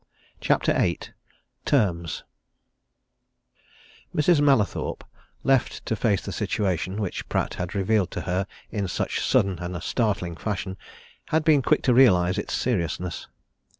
CHAPTER 0.39 0.73
VIII 0.73 0.97
TERMS 1.63 2.23
Mrs. 4.15 4.41
Mallathorpe, 4.41 5.03
left 5.43 5.85
to 5.85 5.95
face 5.95 6.23
the 6.23 6.31
situation 6.31 6.99
which 6.99 7.29
Pratt 7.29 7.53
had 7.53 7.75
revealed 7.75 8.09
to 8.13 8.21
her 8.21 8.47
in 8.71 8.87
such 8.87 9.23
sudden 9.23 9.59
and 9.59 9.79
startling 9.83 10.35
fashion, 10.37 10.75
had 11.27 11.43
been 11.43 11.61
quick 11.61 11.83
to 11.83 11.93
realize 11.93 12.39
its 12.39 12.55
seriousness. 12.55 13.27